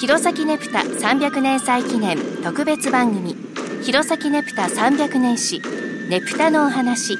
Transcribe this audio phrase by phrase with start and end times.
[0.00, 3.36] 弘前ねぷた300年祭記念特別番組。
[3.82, 5.60] 弘前ねぷた300年史
[6.08, 7.18] ねぷたのお話。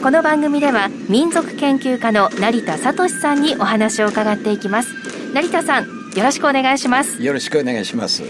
[0.00, 4.94] この番組では民族研究家の成田聡さんにお話を伺っていきます。
[5.34, 7.22] 成田さんよろしくお願いします。
[7.22, 8.22] よろしくお願いします。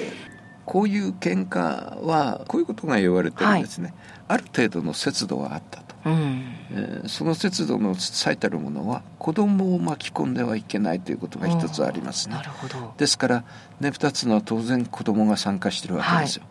[0.66, 3.94] こういう喧嘩はこういうことが言われてるんですね、
[4.26, 6.44] はい、ある程度の節度はあったと、うん。
[6.70, 12.34] えー、その節度の最たるものは子供を巻き込んではいけないということが一つありますね。
[12.34, 12.94] なるほど。
[12.96, 13.44] ですから
[13.80, 16.48] ね二つのは当然子供が参加してるわけですよ、は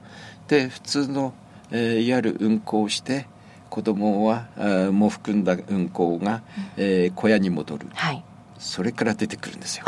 [0.48, 1.34] い、で普通の、
[1.72, 3.28] えー、いわゆる運行して
[3.70, 6.44] 子供はあも含んだ運行が、
[6.78, 8.24] えー、小屋に戻る、はい、
[8.60, 9.86] それから出てくるんですよ。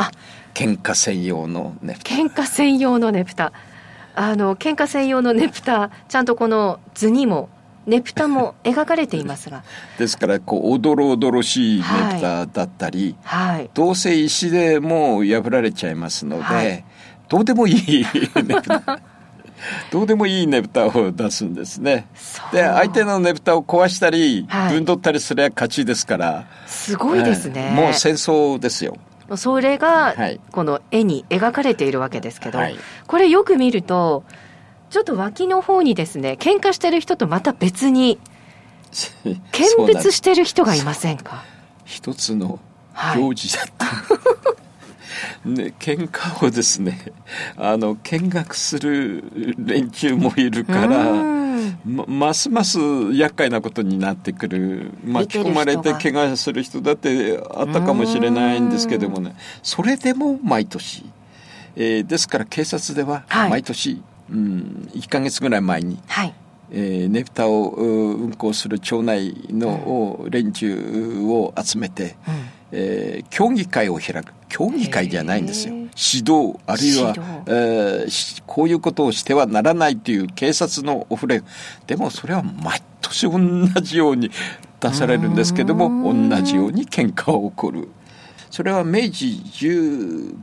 [0.54, 3.52] 喧嘩専用のね喧嘩専用のねぷた
[4.14, 7.48] あの喧嘩専用のねぷたちゃんとこの図にも
[7.86, 9.62] ねぷたも描かれていますが。
[9.98, 16.84] ですからこうおどろおどろしいねぷただったり、はい、どうせ石でもう破られちゃいますので、はい、
[17.28, 18.06] どうでもいい
[18.42, 19.00] ねぷた。
[19.90, 22.06] どうでもいいねぶたを出すんですね。
[22.52, 26.44] で相手のねぶたを壊したり、はい、ぶんどったりすれば勝ちですから。
[26.66, 27.70] すごいですね。
[27.70, 28.96] もう戦争ですよ。
[29.34, 30.14] それが
[30.52, 32.76] この絵に描かれているわけですけど、はい、
[33.08, 34.22] これよく見ると
[34.96, 38.18] ちょっと脇の方にですね喧嘩してる人とまた別に
[39.52, 41.44] 見別してる人がいませんか？
[41.84, 42.58] 一つの
[43.14, 44.02] 行事だった、は
[45.44, 47.12] いね、喧嘩をですね
[47.58, 49.22] あの見学する
[49.58, 51.12] 連中もいるから、
[51.84, 52.78] ま、ますます
[53.12, 54.92] 厄介なことになってくる。
[55.04, 59.36] 巻き込まれて怪我する人だってあったかもしれないんですけどもね。
[59.62, 61.04] それでも毎年、
[61.76, 66.34] えー、ですから警察では毎年、はい、うん、1か月ぐらい前に、はい。
[66.72, 72.34] えー、ねぷたを運行する町内の連中を集めて、うん、
[72.72, 74.32] えー、協議会を開く。
[74.48, 75.74] 協議会じゃないんですよ。
[75.74, 77.14] 指導あるいは、
[77.46, 81.42] えー、こういうことをしてはならないという警察のお触れ。
[81.86, 84.30] でもそれは毎年同じように
[84.80, 87.88] 出されるんですけども同じように喧嘩が起こる。
[88.56, 89.26] それは明治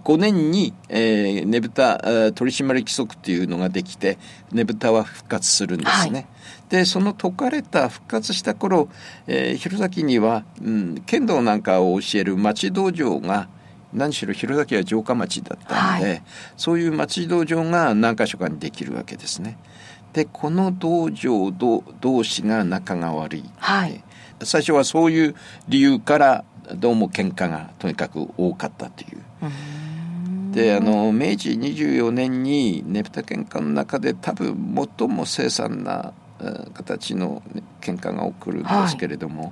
[0.03, 4.19] 15年に、えー、ねぶた取締規則っていうのができて
[4.51, 6.13] ねぶたは復活するんですね。
[6.13, 6.27] はい、
[6.69, 8.87] でその解かれた復活した頃、
[9.25, 13.49] えー、弘前には、うん、剣道なんかを教える町道場が
[13.93, 16.23] 何しろ弘前は城下町だったので、はい、
[16.55, 19.57] そういう町道場が何か所かにできるわけですね。
[20.13, 21.51] でこの道場
[21.99, 24.03] 同士が仲が悪い、はい、
[24.43, 25.35] 最初はそういう
[25.67, 29.21] 理由からどうも喧嘩がとにかく多かったという。
[30.51, 36.13] であの明治24年にねぷた喧嘩の中で多分最も凄惨な
[36.73, 37.41] 形の
[37.81, 39.51] 喧嘩が起こるんですけれども、はい、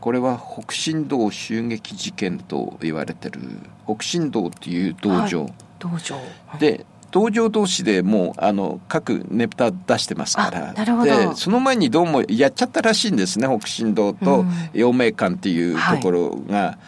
[0.00, 3.40] これは北進道襲撃事件と言われてる。
[3.86, 6.16] 北進道っていう道場、はい、道場。
[6.58, 11.04] で道場同士でもうあの各ねぷた出してますから。
[11.04, 16.56] でその前にどうもやっちゃったらしいんですね北進道と陽明館っていうところが。
[16.56, 16.78] はい。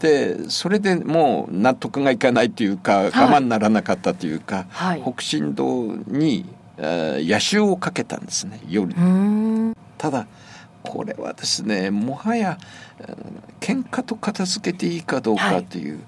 [0.00, 6.46] でそれでもう納得がいかないというか、我慢ならなかったというか、はい、北進道に
[6.78, 8.94] 野襲をかけたんですね夜。
[9.98, 10.26] ただ
[10.82, 12.56] これはですねもはや
[13.60, 16.00] 喧嘩と片付けていいかどうかっていう、は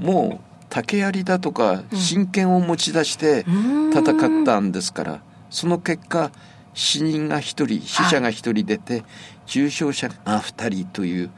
[0.00, 3.44] い、もう竹槍だとか真剣を持ち出して
[3.92, 5.20] 戦ったんですから、
[5.50, 6.30] その結果
[6.74, 9.04] 死人が1人死者が1人出て、
[9.46, 11.30] 重傷者が2人という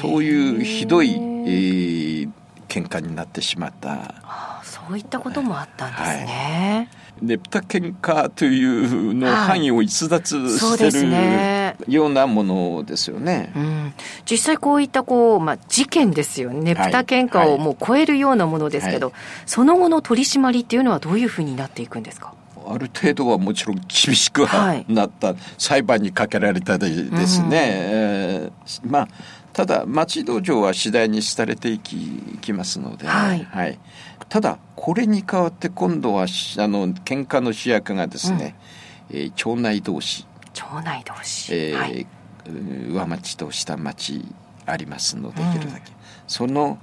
[0.00, 2.30] そういうひどい、えー、
[2.68, 4.62] 喧嘩になってしまった。
[4.62, 6.88] そういったこともあったんですね。
[6.90, 7.26] はい。
[7.26, 13.52] ねぷた喧嘩というの範囲を逸脱してる、ね、ようなものですよね。
[13.56, 13.94] うん、
[14.30, 16.74] 実際こういったこう、まあ、事件ですよね。
[16.74, 19.14] ねぷた喧嘩をもう超えるようなものですけど、はい。
[19.14, 22.34] はい、その後の取り締まりっていうのはどういうふうになっていくんですか？
[22.68, 29.08] ある程度はもちろん厳しくはなった、はい、裁判にかけられたりですね、うん、えー、まあ
[29.52, 33.78] ただ町道場は次第に廃れていきいきますので、はい、はい、
[34.28, 38.56] ただこれに代わって今度はあの喧嘩の主役がですね、
[39.10, 40.26] うん、えー、町内同士
[40.56, 42.06] 町内同士、えー、はい、
[42.90, 44.24] 上町と下町
[44.64, 46.78] ありますのできるだけ、うん、その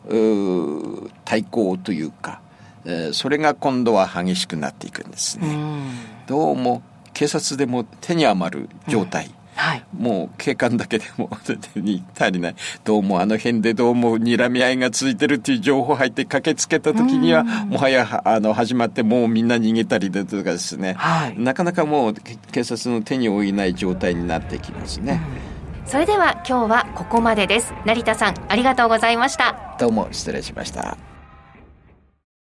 [1.26, 2.42] 対抗というか、
[2.86, 5.92] えー、それが今度は激しくなっていくんですね、うん、
[6.28, 6.84] どうも
[7.14, 11.30] 警察でも手に余る状態、はい、もう警官だけでも
[11.76, 12.56] に足りない。
[12.84, 22.14] どうもあの辺でどうも睨み合いが続いてるっていう情報入って駆けつけた時にはもはやあの始まってもうみんな逃げたりだとかですね、はい、なかなかもう
[22.52, 25.22] 警察の手に負えない状態になってきますね。
[25.86, 27.74] それでは今日はここまでです。
[27.86, 29.76] 成田さんありがとうございました。
[29.80, 30.98] どうも失礼しました